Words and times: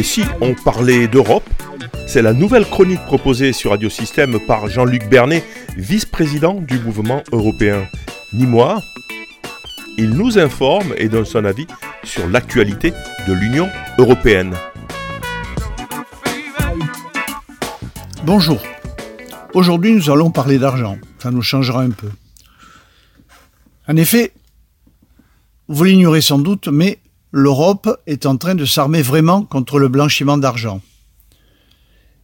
Et 0.00 0.02
si 0.02 0.24
on 0.40 0.54
parlait 0.54 1.08
d'Europe, 1.08 1.46
c'est 2.06 2.22
la 2.22 2.32
nouvelle 2.32 2.64
chronique 2.64 3.04
proposée 3.04 3.52
sur 3.52 3.72
Radio 3.72 3.90
Système 3.90 4.40
par 4.40 4.66
Jean-Luc 4.66 5.06
Bernet, 5.10 5.44
vice-président 5.76 6.54
du 6.54 6.78
mouvement 6.78 7.22
européen. 7.32 7.86
Ni 8.32 8.46
moi, 8.46 8.80
il 9.98 10.08
nous 10.08 10.38
informe 10.38 10.94
et 10.96 11.10
donne 11.10 11.26
son 11.26 11.44
avis 11.44 11.66
sur 12.02 12.26
l'actualité 12.28 12.94
de 13.28 13.34
l'Union 13.34 13.68
européenne. 13.98 14.54
Bonjour. 18.24 18.62
Aujourd'hui, 19.52 19.92
nous 19.92 20.08
allons 20.08 20.30
parler 20.30 20.58
d'argent. 20.58 20.96
Ça 21.18 21.30
nous 21.30 21.42
changera 21.42 21.82
un 21.82 21.90
peu. 21.90 22.08
En 23.86 23.96
effet, 23.96 24.32
vous 25.68 25.84
l'ignorez 25.84 26.22
sans 26.22 26.38
doute, 26.38 26.68
mais 26.68 27.00
l'Europe 27.32 28.00
est 28.06 28.26
en 28.26 28.36
train 28.36 28.54
de 28.54 28.64
s'armer 28.64 29.02
vraiment 29.02 29.42
contre 29.42 29.78
le 29.78 29.88
blanchiment 29.88 30.38
d'argent. 30.38 30.80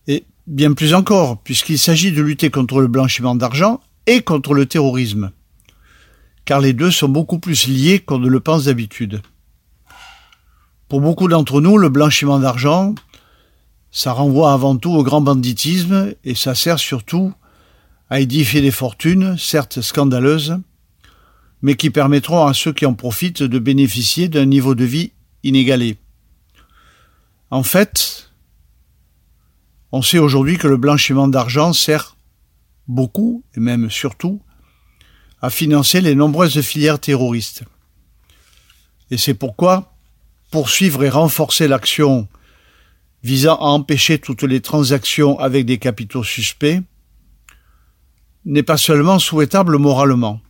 Et 0.07 0.25
bien 0.47 0.73
plus 0.73 0.95
encore, 0.95 1.39
puisqu'il 1.39 1.79
s'agit 1.79 2.13
de 2.13 2.23
lutter 2.23 2.51
contre 2.51 2.81
le 2.81 2.89
blanchiment 2.89 3.35
d'argent 3.35 3.81
et 4.07 4.23
contre 4.23 4.55
le 4.55 4.67
terrorisme. 4.67 5.31
Car 6.45 6.61
les 6.61 6.73
deux 6.73 6.91
sont 6.91 7.09
beaucoup 7.09 7.39
plus 7.39 7.67
liés 7.67 7.99
qu'on 7.99 8.19
ne 8.19 8.29
le 8.29 8.41
pense 8.41 8.65
d'habitude. 8.65 9.21
Pour 10.89 11.01
beaucoup 11.01 11.27
d'entre 11.27 11.61
nous, 11.61 11.79
le 11.79 11.89
blanchiment 11.89 12.39
d'argent, 12.39 12.95
ça 13.91 14.13
renvoie 14.13 14.53
avant 14.53 14.77
tout 14.77 14.93
au 14.93 15.03
grand 15.03 15.21
banditisme 15.21 16.15
et 16.25 16.35
ça 16.35 16.55
sert 16.55 16.79
surtout 16.79 17.33
à 18.09 18.21
édifier 18.21 18.61
des 18.61 18.71
fortunes, 18.71 19.37
certes 19.37 19.81
scandaleuses, 19.81 20.61
mais 21.63 21.77
qui 21.77 21.91
permettront 21.91 22.47
à 22.47 22.55
ceux 22.55 22.73
qui 22.73 22.87
en 22.87 22.95
profitent 22.95 23.43
de 23.43 23.59
bénéficier 23.59 24.29
d'un 24.29 24.47
niveau 24.47 24.75
de 24.75 24.85
vie 24.85 25.13
inégalé. 25.43 25.97
En 27.51 27.63
fait, 27.63 28.31
on 29.93 30.03
sait 30.03 30.19
aujourd'hui 30.19 30.59
que 30.59 30.67
le 30.67 30.77
blanchiment 30.77 31.29
d'argent 31.29 31.73
sert 31.73 32.17
beaucoup, 32.89 33.45
et 33.57 33.61
même 33.61 33.91
surtout, 33.91 34.41
à 35.41 35.51
financer 35.51 36.01
les 36.01 36.15
nombreuses 36.15 36.61
filières 36.61 37.01
terroristes. 37.01 37.65
Et 39.11 39.17
c'est 39.17 39.35
pourquoi 39.35 39.95
poursuivre 40.51 41.05
et 41.05 41.09
renforcer 41.09 41.69
l'action 41.69 42.29
visant 43.23 43.57
à 43.57 43.67
empêcher 43.67 44.19
toutes 44.19 44.43
les 44.43 44.61
transactions 44.61 45.39
avec 45.39 45.67
des 45.67 45.79
capitaux 45.79 46.25
suspects 46.25 46.81
n'est 48.45 48.63
pas 48.63 48.77
seulement 48.77 49.19
souhaitable 49.19 49.79
moralement, 49.79 50.41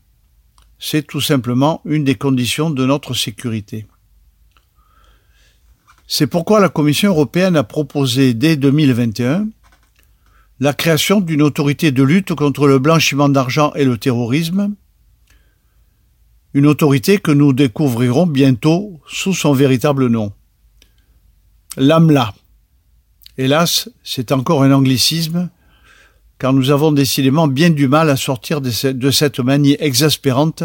c'est 0.78 1.06
tout 1.06 1.20
simplement 1.20 1.80
une 1.84 2.04
des 2.04 2.14
conditions 2.14 2.70
de 2.70 2.84
notre 2.84 3.14
sécurité. 3.14 3.86
C'est 6.06 6.26
pourquoi 6.26 6.60
la 6.60 6.68
Commission 6.68 7.10
européenne 7.10 7.56
a 7.56 7.64
proposé 7.64 8.34
dès 8.34 8.56
2021 8.56 9.48
la 10.60 10.72
création 10.72 11.20
d'une 11.20 11.42
autorité 11.42 11.92
de 11.92 12.02
lutte 12.02 12.34
contre 12.34 12.66
le 12.66 12.78
blanchiment 12.78 13.28
d'argent 13.28 13.72
et 13.74 13.84
le 13.84 13.98
terrorisme, 13.98 14.74
une 16.54 16.66
autorité 16.66 17.18
que 17.18 17.32
nous 17.32 17.52
découvrirons 17.52 18.26
bientôt 18.26 19.00
sous 19.06 19.34
son 19.34 19.52
véritable 19.52 20.06
nom. 20.06 20.32
L'AMLA. 21.76 22.34
Hélas, 23.36 23.90
c'est 24.02 24.32
encore 24.32 24.62
un 24.62 24.72
anglicisme 24.72 25.50
car 26.38 26.52
nous 26.52 26.70
avons 26.70 26.92
décidément 26.92 27.48
bien 27.48 27.70
du 27.70 27.88
mal 27.88 28.10
à 28.10 28.16
sortir 28.16 28.60
de 28.60 29.10
cette 29.10 29.40
manie 29.40 29.76
exaspérante 29.78 30.64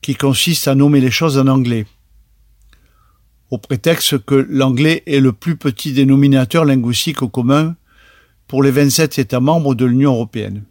qui 0.00 0.14
consiste 0.14 0.66
à 0.66 0.74
nommer 0.74 1.00
les 1.00 1.10
choses 1.10 1.38
en 1.38 1.46
anglais, 1.46 1.86
au 3.50 3.58
prétexte 3.58 4.24
que 4.24 4.34
l'anglais 4.34 5.02
est 5.06 5.20
le 5.20 5.32
plus 5.32 5.56
petit 5.56 5.92
dénominateur 5.92 6.64
linguistique 6.64 7.18
commun 7.18 7.76
pour 8.48 8.62
les 8.62 8.70
27 8.70 9.18
États 9.18 9.40
membres 9.40 9.74
de 9.74 9.84
l'Union 9.84 10.12
européenne. 10.12 10.64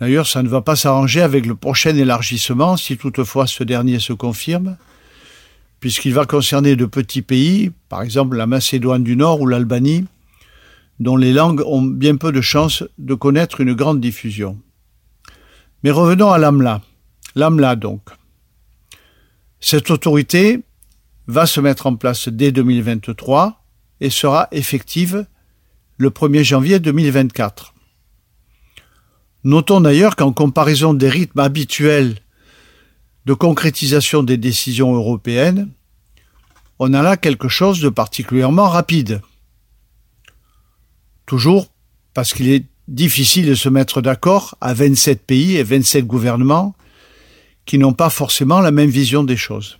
D'ailleurs, 0.00 0.26
ça 0.26 0.42
ne 0.42 0.48
va 0.48 0.62
pas 0.62 0.76
s'arranger 0.76 1.20
avec 1.20 1.44
le 1.44 1.54
prochain 1.54 1.94
élargissement, 1.94 2.76
si 2.76 2.96
toutefois 2.96 3.46
ce 3.46 3.62
dernier 3.64 3.98
se 3.98 4.14
confirme, 4.14 4.76
puisqu'il 5.78 6.14
va 6.14 6.24
concerner 6.24 6.74
de 6.74 6.86
petits 6.86 7.22
pays, 7.22 7.70
par 7.88 8.02
exemple 8.02 8.36
la 8.36 8.46
Macédoine 8.46 9.04
du 9.04 9.14
Nord 9.16 9.42
ou 9.42 9.46
l'Albanie, 9.46 10.06
dont 11.00 11.16
les 11.16 11.32
langues 11.32 11.62
ont 11.66 11.82
bien 11.82 12.16
peu 12.16 12.30
de 12.30 12.42
chances 12.42 12.84
de 12.98 13.14
connaître 13.14 13.60
une 13.60 13.72
grande 13.72 14.00
diffusion. 14.00 14.58
Mais 15.82 15.90
revenons 15.90 16.30
à 16.30 16.38
l'AMLA. 16.38 16.82
L'AMLA 17.34 17.76
donc. 17.76 18.02
Cette 19.60 19.90
autorité 19.90 20.60
va 21.26 21.46
se 21.46 21.60
mettre 21.60 21.86
en 21.86 21.96
place 21.96 22.28
dès 22.28 22.52
2023 22.52 23.62
et 24.00 24.10
sera 24.10 24.48
effective 24.52 25.26
le 25.96 26.10
1er 26.10 26.44
janvier 26.44 26.80
2024. 26.80 27.74
Notons 29.44 29.80
d'ailleurs 29.80 30.16
qu'en 30.16 30.32
comparaison 30.32 30.92
des 30.92 31.08
rythmes 31.08 31.40
habituels 31.40 32.16
de 33.24 33.32
concrétisation 33.32 34.22
des 34.22 34.36
décisions 34.36 34.94
européennes, 34.94 35.70
on 36.78 36.92
a 36.92 37.02
là 37.02 37.16
quelque 37.16 37.48
chose 37.48 37.80
de 37.80 37.88
particulièrement 37.88 38.68
rapide. 38.68 39.20
Toujours 41.30 41.68
parce 42.12 42.34
qu'il 42.34 42.50
est 42.50 42.64
difficile 42.88 43.46
de 43.46 43.54
se 43.54 43.68
mettre 43.68 44.02
d'accord 44.02 44.56
à 44.60 44.74
27 44.74 45.24
pays 45.24 45.58
et 45.58 45.62
27 45.62 46.04
gouvernements 46.04 46.74
qui 47.66 47.78
n'ont 47.78 47.92
pas 47.92 48.10
forcément 48.10 48.58
la 48.58 48.72
même 48.72 48.90
vision 48.90 49.22
des 49.22 49.36
choses. 49.36 49.78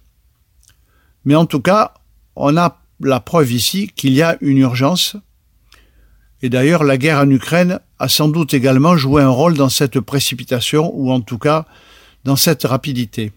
Mais 1.25 1.35
en 1.35 1.47
tout 1.47 1.59
cas, 1.59 1.95
on 2.37 2.57
a 2.57 2.81
la 3.01 3.19
preuve 3.19 3.51
ici 3.51 3.91
qu'il 3.97 4.13
y 4.13 4.23
a 4.23 4.37
une 4.41 4.59
urgence. 4.59 5.17
Et 6.41 6.51
d'ailleurs, 6.51 6.85
la 6.85 6.97
guerre 6.97 7.19
en 7.19 7.29
Ukraine 7.29 7.81
a 7.99 8.09
sans 8.09 8.29
doute 8.29 8.55
également 8.55 8.97
joué 8.97 9.21
un 9.21 9.29
rôle 9.29 9.55
dans 9.55 9.71
cette 9.71 9.99
précipitation, 9.99 10.93
ou 10.95 11.11
en 11.11 11.21
tout 11.21 11.39
cas 11.39 11.67
dans 12.23 12.37
cette 12.37 12.63
rapidité. 12.63 13.33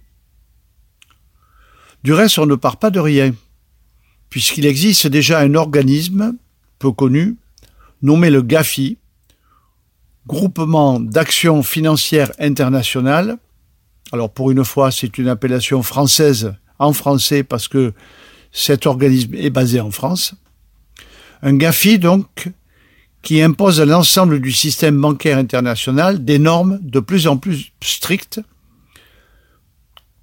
Du 2.04 2.14
reste, 2.14 2.38
on 2.38 2.46
ne 2.46 2.54
part 2.54 2.78
pas 2.78 2.92
de 2.92 3.00
rien, 3.00 3.34
puisqu'il 4.30 4.68
existe 4.68 5.08
déjà 5.08 5.40
un 5.40 5.56
organisme 5.56 6.38
peu 6.78 6.92
connu 6.92 7.38
nommé 8.04 8.30
le 8.30 8.44
GAFI, 8.44 8.98
Groupement 10.26 11.02
d'action 11.02 11.64
financière 11.64 12.32
internationale. 12.40 13.38
Alors 14.14 14.32
pour 14.32 14.52
une 14.52 14.64
fois, 14.64 14.90
c'est 14.90 15.18
une 15.18 15.28
appellation 15.28 15.84
française 15.84 16.56
en 16.80 16.94
français 16.94 17.44
parce 17.44 17.68
que 17.68 17.94
cet 18.54 18.86
organisme 18.86 19.36
est 19.36 19.50
basé 19.50 19.82
en 19.82 19.92
France. 19.92 20.34
Un 21.42 21.58
GAFI, 21.58 22.00
donc, 22.00 22.50
qui 23.22 23.42
impose 23.42 23.82
à 23.82 23.86
l'ensemble 23.86 24.40
du 24.40 24.54
système 24.54 25.00
bancaire 25.00 25.38
international 25.38 26.24
des 26.24 26.40
normes 26.40 26.80
de 26.82 27.02
plus 27.02 27.28
en 27.28 27.36
plus 27.36 27.74
strictes, 27.82 28.40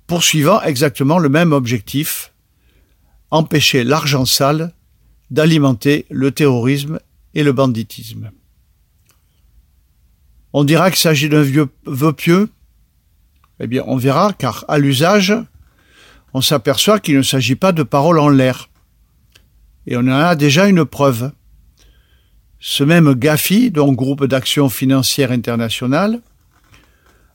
poursuivant 0.07 0.63
exactement 0.63 1.19
le 1.19 1.29
même 1.29 1.53
objectif, 1.53 2.33
empêcher 3.31 3.85
l'argent 3.85 4.25
sale 4.25 4.73
d'alimenter 5.31 6.07
le 6.11 6.31
terrorisme 6.31 7.01
et 7.35 7.43
le 7.43 7.53
banditisme. 7.53 8.31
On 10.53 10.65
dira 10.65 10.91
qu'il 10.91 10.99
s'agit 10.99 11.29
d'un 11.29 11.43
vieux 11.43 11.69
vœu 11.87 12.13
pieux. 12.13 12.51
Eh 13.61 13.67
bien, 13.67 13.85
on 13.87 13.97
verra, 13.97 14.33
car 14.33 14.65
à 14.69 14.79
l'usage, 14.79 15.35
on 16.35 16.41
s'aperçoit 16.41 16.99
qu'il 16.99 17.17
ne 17.17 17.23
s'agit 17.23 17.57
pas 17.57 17.73
de 17.73 17.83
paroles 17.83 18.19
en 18.19 18.29
l'air. 18.29 18.69
Et 19.87 19.97
on 19.97 20.01
en 20.01 20.09
a 20.11 20.35
déjà 20.35 20.67
une 20.67 20.85
preuve. 20.85 21.33
Ce 22.59 22.85
même 22.85 23.15
GAFI, 23.15 23.71
donc 23.71 23.97
Groupe 23.97 24.27
d'action 24.27 24.69
financière 24.69 25.31
internationale, 25.31 26.21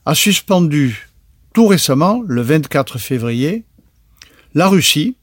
a 0.04 0.14
suspendu 0.14 1.08
tout 1.52 1.66
récemment, 1.66 2.22
le 2.26 2.42
24 2.42 2.98
février, 2.98 3.64
la 4.54 4.68
Russie, 4.68 5.16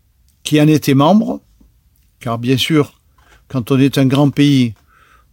qui 0.44 0.59
en 0.59 0.68
était 0.68 0.94
membre, 0.94 1.42
car 2.19 2.38
bien 2.38 2.57
sûr, 2.57 3.00
quand 3.48 3.72
on 3.72 3.80
est 3.80 3.98
un 3.98 4.06
grand 4.06 4.30
pays, 4.30 4.74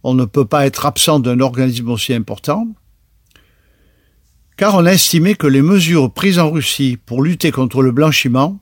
on 0.03 0.13
ne 0.13 0.25
peut 0.25 0.45
pas 0.45 0.65
être 0.65 0.85
absent 0.85 1.19
d'un 1.19 1.39
organisme 1.39 1.89
aussi 1.89 2.13
important, 2.13 2.67
car 4.57 4.75
on 4.75 4.85
a 4.85 4.93
estimé 4.93 5.35
que 5.35 5.47
les 5.47 5.61
mesures 5.61 6.11
prises 6.11 6.39
en 6.39 6.51
Russie 6.51 6.97
pour 7.05 7.23
lutter 7.23 7.51
contre 7.51 7.81
le 7.81 7.91
blanchiment 7.91 8.59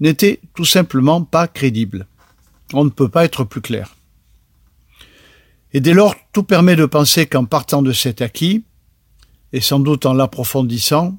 n'étaient 0.00 0.40
tout 0.54 0.64
simplement 0.64 1.22
pas 1.22 1.48
crédibles. 1.48 2.06
On 2.72 2.84
ne 2.84 2.90
peut 2.90 3.08
pas 3.08 3.24
être 3.24 3.44
plus 3.44 3.60
clair. 3.60 3.94
Et 5.72 5.80
dès 5.80 5.92
lors, 5.94 6.14
tout 6.32 6.42
permet 6.42 6.76
de 6.76 6.86
penser 6.86 7.26
qu'en 7.26 7.44
partant 7.44 7.82
de 7.82 7.92
cet 7.92 8.22
acquis, 8.22 8.64
et 9.52 9.60
sans 9.60 9.80
doute 9.80 10.06
en 10.06 10.14
l'approfondissant, 10.14 11.18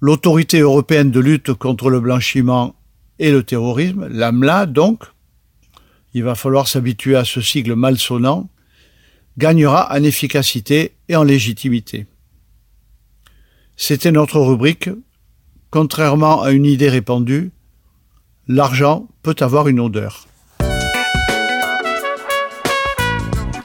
l'autorité 0.00 0.60
européenne 0.60 1.10
de 1.10 1.20
lutte 1.20 1.52
contre 1.52 1.90
le 1.90 2.00
blanchiment 2.00 2.76
et 3.18 3.32
le 3.32 3.42
terrorisme, 3.42 4.06
l'AMLA 4.08 4.66
donc, 4.66 5.04
il 6.16 6.24
va 6.24 6.34
falloir 6.34 6.66
s'habituer 6.66 7.14
à 7.14 7.26
ce 7.26 7.42
sigle 7.42 7.74
malsonnant, 7.74 8.48
gagnera 9.36 9.94
en 9.94 10.02
efficacité 10.02 10.94
et 11.10 11.14
en 11.14 11.22
légitimité. 11.22 12.06
C'était 13.76 14.12
notre 14.12 14.40
rubrique, 14.40 14.88
contrairement 15.70 16.40
à 16.40 16.52
une 16.52 16.64
idée 16.64 16.88
répandue, 16.88 17.50
l'argent 18.48 19.08
peut 19.22 19.36
avoir 19.40 19.68
une 19.68 19.78
odeur. 19.78 20.26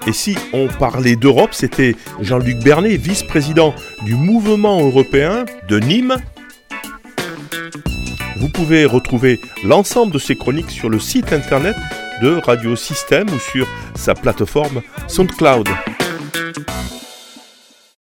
Et 0.06 0.12
si 0.12 0.36
on 0.52 0.68
parlait 0.68 1.16
d'Europe, 1.16 1.54
c'était 1.54 1.96
Jean-Luc 2.20 2.58
Bernet, 2.66 2.98
vice-président 2.98 3.74
du 4.04 4.16
mouvement 4.16 4.82
européen 4.82 5.46
de 5.70 5.80
Nîmes. 5.80 6.18
Vous 8.36 8.50
pouvez 8.50 8.84
retrouver 8.84 9.40
l'ensemble 9.64 10.12
de 10.12 10.20
ces 10.20 10.36
chroniques 10.36 10.72
sur 10.72 10.90
le 10.90 11.00
site 11.00 11.32
internet 11.32 11.78
de 12.22 12.40
Radio 12.46 12.76
Système 12.76 13.28
ou 13.30 13.40
sur 13.40 13.68
sa 13.96 14.14
plateforme 14.14 14.82
SoundCloud. 15.08 15.68